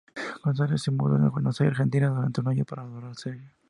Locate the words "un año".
2.41-2.65